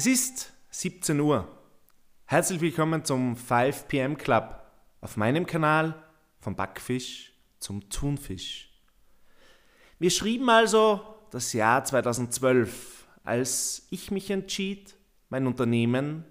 [0.00, 1.46] Es ist 17 Uhr.
[2.24, 4.58] Herzlich willkommen zum 5 PM Club
[5.02, 5.94] auf meinem Kanal
[6.38, 8.70] vom Backfisch zum Thunfisch.
[9.98, 14.96] Wir schrieben also das Jahr 2012, als ich mich entschied,
[15.28, 16.24] mein Unternehmen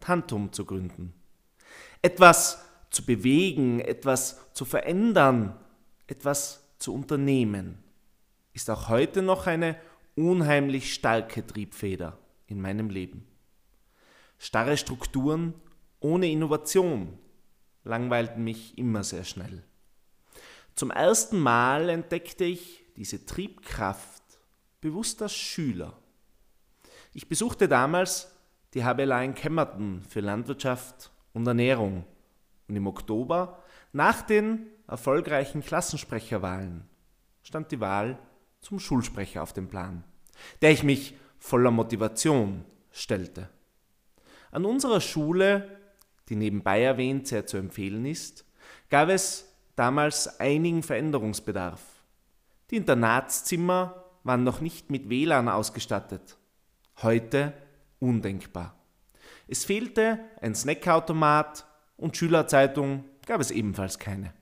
[0.00, 1.12] Tantum zu gründen.
[2.00, 5.60] Etwas zu bewegen, etwas zu verändern,
[6.06, 7.84] etwas zu unternehmen,
[8.54, 9.76] ist auch heute noch eine
[10.16, 12.16] unheimlich starke Triebfeder
[12.50, 13.26] in meinem Leben.
[14.38, 15.54] Starre Strukturen
[16.00, 17.18] ohne Innovation
[17.84, 19.62] langweilten mich immer sehr schnell.
[20.74, 24.22] Zum ersten Mal entdeckte ich diese Triebkraft
[24.80, 25.96] bewusst als Schüler.
[27.12, 28.34] Ich besuchte damals
[28.74, 32.04] die HBLA in Kemmerton für Landwirtschaft und Ernährung
[32.68, 33.62] und im Oktober,
[33.92, 36.88] nach den erfolgreichen Klassensprecherwahlen,
[37.42, 38.18] stand die Wahl
[38.60, 40.04] zum Schulsprecher auf dem Plan,
[40.62, 43.48] der ich mich voller Motivation stellte.
[44.52, 45.78] An unserer Schule,
[46.28, 48.44] die nebenbei erwähnt sehr zu empfehlen ist,
[48.88, 51.80] gab es damals einigen Veränderungsbedarf.
[52.70, 56.36] Die Internatszimmer waren noch nicht mit WLAN ausgestattet.
[57.02, 57.54] Heute
[57.98, 58.76] undenkbar.
[59.48, 64.32] Es fehlte ein Snackautomat und Schülerzeitung gab es ebenfalls keine.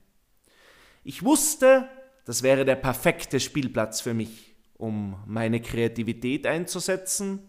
[1.05, 1.89] Ich wusste,
[2.25, 4.48] das wäre der perfekte Spielplatz für mich
[4.79, 7.41] um meine Kreativität einzusetzen,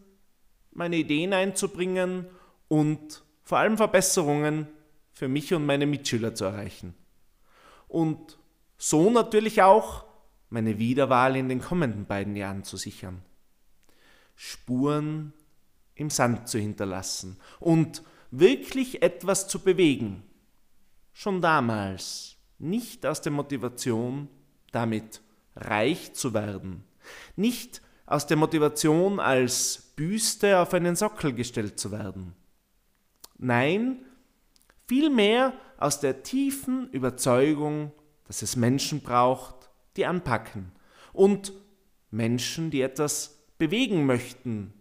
[0.72, 2.28] meine Ideen einzubringen
[2.68, 4.68] und vor allem Verbesserungen
[5.14, 6.96] für mich und meine Mitschüler zu erreichen.
[7.88, 8.38] Und
[8.78, 10.06] so natürlich auch
[10.50, 13.22] meine Wiederwahl in den kommenden beiden Jahren zu sichern.
[14.36, 15.34] Spuren
[15.96, 20.24] im Sand zu hinterlassen und wirklich etwas zu bewegen.
[21.12, 24.30] Schon damals nicht aus der Motivation,
[24.72, 25.22] damit
[25.56, 26.86] reich zu werden,
[27.36, 32.34] nicht aus der Motivation, als Büste auf einen Sockel gestellt zu werden.
[33.38, 34.00] Nein,
[34.88, 37.92] vielmehr aus der tiefen Überzeugung,
[38.26, 40.72] dass es Menschen braucht, die anpacken
[41.14, 41.54] und
[42.12, 44.74] Menschen, die etwas bewegen möchten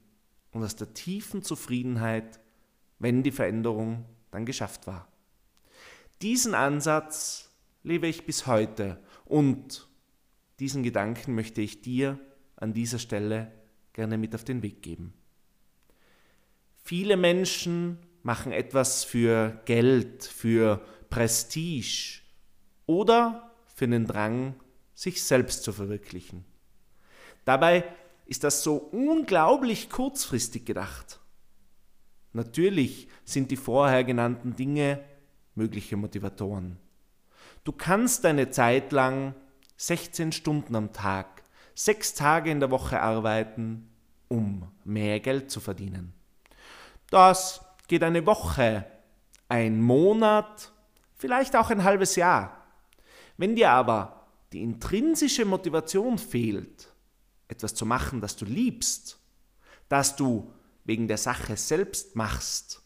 [0.52, 2.40] und aus der tiefen Zufriedenheit,
[2.98, 5.08] wenn die Veränderung dann geschafft war.
[6.22, 7.50] Diesen Ansatz
[7.82, 9.87] lebe ich bis heute und
[10.60, 12.18] diesen Gedanken möchte ich dir
[12.56, 13.52] an dieser Stelle
[13.92, 15.12] gerne mit auf den Weg geben.
[16.82, 22.20] Viele Menschen machen etwas für Geld, für Prestige
[22.86, 24.54] oder für den Drang,
[24.94, 26.44] sich selbst zu verwirklichen.
[27.44, 27.84] Dabei
[28.26, 31.20] ist das so unglaublich kurzfristig gedacht.
[32.32, 35.02] Natürlich sind die vorher genannten Dinge
[35.54, 36.78] mögliche Motivatoren.
[37.64, 39.34] Du kannst eine Zeit lang
[39.78, 41.44] 16 Stunden am Tag,
[41.74, 43.88] sechs Tage in der Woche arbeiten,
[44.26, 46.12] um mehr Geld zu verdienen.
[47.10, 48.84] Das geht eine Woche,
[49.48, 50.72] ein Monat,
[51.14, 52.66] vielleicht auch ein halbes Jahr.
[53.36, 56.92] Wenn dir aber die intrinsische Motivation fehlt,
[57.46, 59.20] etwas zu machen, das du liebst,
[59.88, 60.52] das du
[60.84, 62.82] wegen der Sache selbst machst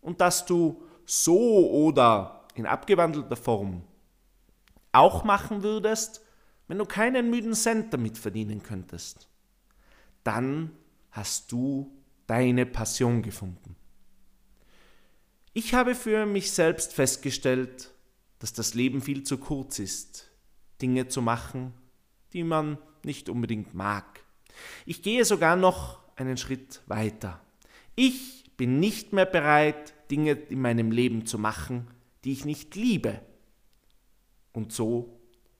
[0.00, 3.82] und das du so oder in abgewandelter Form
[4.92, 6.22] auch machen würdest,
[6.68, 9.28] wenn du keinen müden Cent damit verdienen könntest,
[10.24, 10.70] dann
[11.10, 11.92] hast du
[12.26, 13.76] deine Passion gefunden.
[15.52, 17.92] Ich habe für mich selbst festgestellt,
[18.38, 20.30] dass das Leben viel zu kurz ist,
[20.80, 21.74] Dinge zu machen,
[22.32, 24.20] die man nicht unbedingt mag.
[24.86, 27.40] Ich gehe sogar noch einen Schritt weiter.
[27.94, 31.88] Ich bin nicht mehr bereit, Dinge in meinem Leben zu machen,
[32.24, 33.20] die ich nicht liebe.
[34.52, 35.18] Und so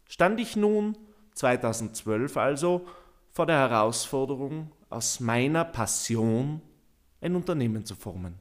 [0.09, 0.97] stand ich nun
[1.35, 2.87] 2012 also
[3.33, 6.61] vor der Herausforderung, aus meiner Passion
[7.21, 8.39] ein Unternehmen zu formen.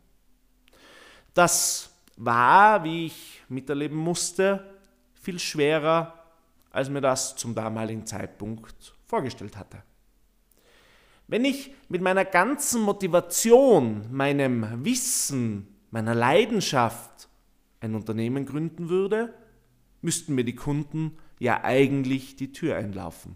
[1.33, 4.75] Das war, wie ich miterleben musste,
[5.13, 6.13] viel schwerer,
[6.71, 9.81] als mir das zum damaligen Zeitpunkt vorgestellt hatte.
[11.27, 17.29] Wenn ich mit meiner ganzen Motivation, meinem Wissen, meiner Leidenschaft
[17.79, 19.33] ein Unternehmen gründen würde,
[20.01, 23.35] müssten mir die Kunden ja eigentlich die Tür einlaufen.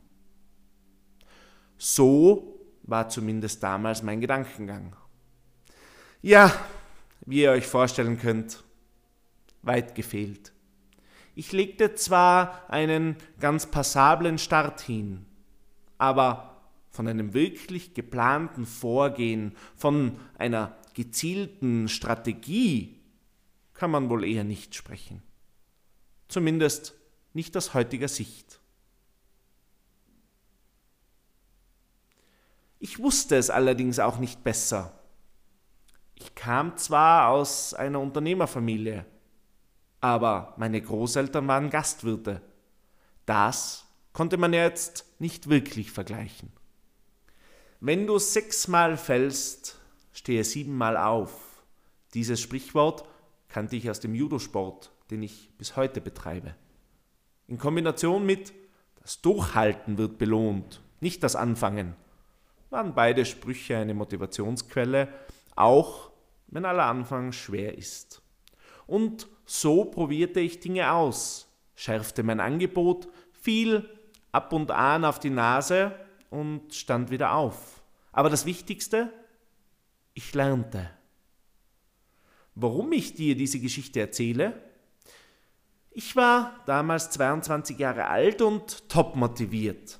[1.77, 4.95] So war zumindest damals mein Gedankengang.
[6.21, 6.53] Ja,
[7.25, 8.63] wie ihr euch vorstellen könnt,
[9.61, 10.53] weit gefehlt.
[11.33, 15.25] Ich legte zwar einen ganz passablen Start hin,
[15.97, 16.61] aber
[16.91, 23.01] von einem wirklich geplanten Vorgehen, von einer gezielten Strategie
[23.73, 25.21] kann man wohl eher nicht sprechen
[26.27, 26.93] zumindest
[27.33, 28.59] nicht aus heutiger Sicht.
[32.79, 34.99] Ich wusste es allerdings auch nicht besser.
[36.15, 39.05] Ich kam zwar aus einer Unternehmerfamilie,
[40.01, 42.41] aber meine Großeltern waren Gastwirte.
[43.25, 46.51] Das konnte man jetzt nicht wirklich vergleichen.
[47.79, 49.79] Wenn du sechsmal fällst,
[50.13, 51.63] stehe siebenmal auf.
[52.13, 53.05] Dieses Sprichwort
[53.49, 56.55] kannte ich aus dem Judosport, den ich bis heute betreibe.
[57.47, 58.53] In Kombination mit
[59.01, 61.95] das Durchhalten wird belohnt, nicht das Anfangen,
[62.71, 65.07] waren beide Sprüche eine Motivationsquelle,
[65.55, 66.09] auch
[66.47, 68.21] wenn aller Anfang schwer ist.
[68.87, 73.87] Und so probierte ich Dinge aus, schärfte mein Angebot, fiel
[74.31, 75.93] ab und an auf die Nase
[76.29, 77.83] und stand wieder auf.
[78.11, 79.13] Aber das Wichtigste,
[80.13, 80.89] ich lernte.
[82.55, 84.59] Warum ich dir diese Geschichte erzähle?
[85.97, 89.97] Ich war damals 22 Jahre alt und top motiviert.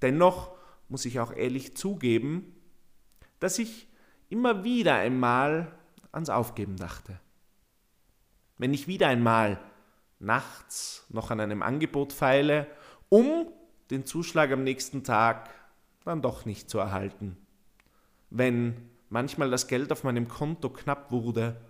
[0.00, 0.52] Dennoch
[0.88, 2.54] muss ich auch ehrlich zugeben,
[3.40, 3.88] dass ich
[4.28, 5.76] immer wieder einmal
[6.12, 7.18] ans Aufgeben dachte.
[8.58, 9.58] Wenn ich wieder einmal
[10.20, 12.68] nachts noch an einem Angebot feile,
[13.08, 13.48] um
[13.90, 15.50] den Zuschlag am nächsten Tag
[16.04, 17.36] dann doch nicht zu erhalten.
[18.30, 21.60] Wenn manchmal das Geld auf meinem Konto knapp wurde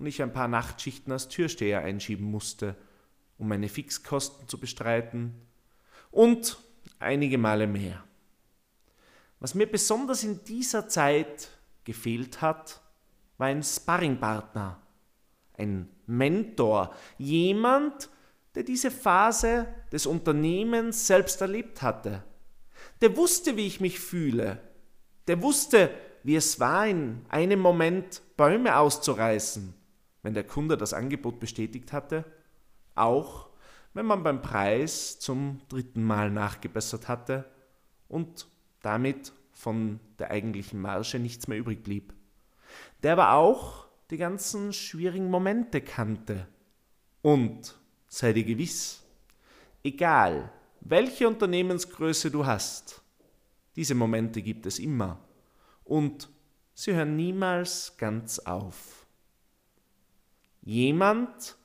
[0.00, 2.74] und ich ein paar Nachtschichten als Türsteher einschieben musste,
[3.38, 5.34] um meine Fixkosten zu bestreiten
[6.10, 6.58] und
[6.98, 8.02] einige Male mehr.
[9.38, 11.50] Was mir besonders in dieser Zeit
[11.84, 12.80] gefehlt hat,
[13.38, 14.80] war ein Sparringpartner,
[15.56, 18.08] ein Mentor, jemand,
[18.54, 22.24] der diese Phase des Unternehmens selbst erlebt hatte.
[23.00, 24.60] Der wusste, wie ich mich fühle.
[25.26, 25.90] Der wusste,
[26.22, 29.74] wie es war, in einem Moment Bäume auszureißen,
[30.22, 32.24] wenn der Kunde das Angebot bestätigt hatte,
[32.94, 33.48] auch
[33.94, 37.44] wenn man beim Preis zum dritten Mal nachgebessert hatte
[38.08, 38.48] und
[38.82, 42.14] damit von der eigentlichen Marge nichts mehr übrig blieb.
[43.02, 46.46] Der aber auch die ganzen schwierigen Momente kannte.
[47.22, 47.78] Und
[48.08, 49.02] sei dir gewiss,
[49.82, 53.02] egal welche Unternehmensgröße du hast,
[53.76, 55.18] diese Momente gibt es immer
[55.84, 56.28] und
[56.74, 58.99] sie hören niemals ganz auf.
[60.62, 61.56] Jemand,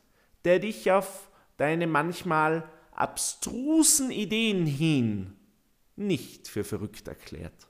[0.44, 5.36] der dich auf deine manchmal abstrusen Ideen hin
[5.96, 7.68] nicht für verrückt erklärt,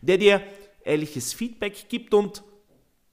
[0.00, 0.42] der dir
[0.84, 2.42] ehrliches Feedback gibt und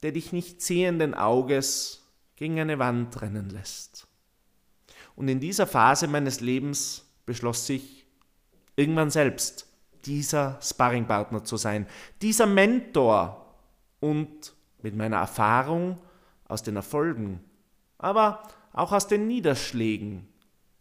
[0.02, 2.02] der dich nicht sehenden Auges
[2.36, 4.06] gegen eine Wand rennen lässt.
[5.16, 8.06] Und in dieser Phase meines Lebens beschloss ich,
[8.76, 9.68] irgendwann selbst
[10.04, 11.86] dieser Sparringpartner zu sein,
[12.20, 13.56] dieser Mentor
[14.00, 15.98] und mit meiner Erfahrung
[16.46, 17.40] aus den Erfolgen,
[17.98, 18.42] aber
[18.72, 20.28] auch aus den Niederschlägen,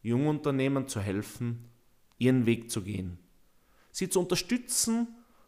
[0.01, 1.69] Jungunternehmern zu helfen,
[2.17, 3.19] ihren Weg zu gehen
[3.93, 5.07] sie zu unterstützen,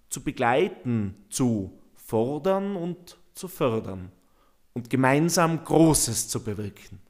[0.10, 4.12] zu begleiten, zu fordern und zu fördern
[4.74, 7.02] und gemeinsam Großes zu bewirken.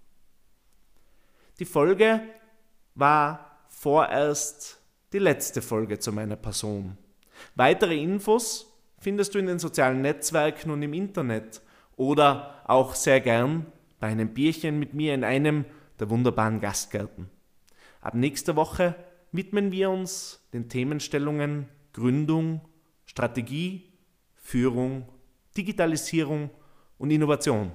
[1.59, 2.21] Die Folge
[2.95, 4.79] war vorerst
[5.13, 6.97] die letzte Folge zu meiner Person.
[7.55, 8.65] Weitere Infos
[8.99, 11.61] findest du in den sozialen Netzwerken und im Internet
[11.95, 13.65] oder auch sehr gern
[13.99, 15.65] bei einem Bierchen mit mir in einem
[15.99, 17.29] der wunderbaren Gastgärten.
[18.01, 18.95] Ab nächster Woche
[19.31, 22.61] widmen wir uns den Themenstellungen Gründung,
[23.05, 23.93] Strategie,
[24.33, 25.07] Führung,
[25.55, 26.49] Digitalisierung
[26.97, 27.71] und Innovation.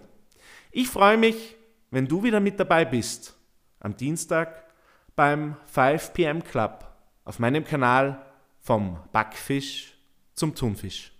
[0.71, 1.57] Ich freue mich,
[1.91, 3.37] wenn du wieder mit dabei bist
[3.81, 4.67] am Dienstag
[5.17, 6.87] beim 5 PM Club
[7.25, 8.25] auf meinem Kanal
[8.61, 9.95] vom Backfisch
[10.35, 11.13] zum Thunfisch.